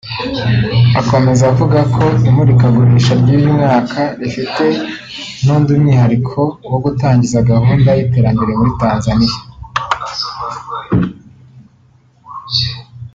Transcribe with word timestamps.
Akomeza 1.01 1.43
avuga 1.51 1.79
ko 1.95 2.03
imurikagurisha 2.29 3.13
ry’uyu 3.21 3.49
mwaka 3.57 3.99
rifite 4.19 4.65
n’undi 5.43 5.71
mwihariko 5.81 6.39
wo 6.71 6.77
gutangiza 6.85 7.45
gahunda 7.51 7.89
y’iterambere 7.97 8.51
muri 8.59 8.71
Tanzania 8.81 9.35